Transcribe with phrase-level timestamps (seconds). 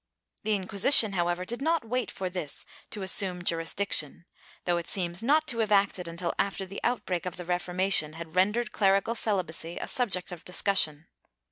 [0.41, 4.25] The Inquisition, however, did not wait for this to assume juris diction,
[4.65, 8.35] though it seems not to have acted until after the outbreak of the Reformation had
[8.35, 11.05] rendered clerical celibacy a subject of discussion.